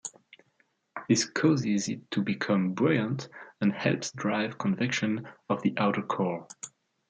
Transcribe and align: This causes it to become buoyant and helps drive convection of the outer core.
This 1.07 1.25
causes 1.25 1.87
it 1.87 2.09
to 2.09 2.23
become 2.23 2.73
buoyant 2.73 3.29
and 3.61 3.71
helps 3.71 4.11
drive 4.13 4.57
convection 4.57 5.27
of 5.47 5.61
the 5.61 5.75
outer 5.77 6.01
core. 6.01 6.47